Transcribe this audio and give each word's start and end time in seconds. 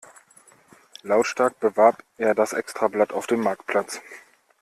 Lautstark 1.03 1.59
bewarb 1.59 2.03
er 2.17 2.33
das 2.33 2.53
Extrablatt 2.53 3.13
auf 3.13 3.27
dem 3.27 3.41
Marktplatz. 3.41 4.01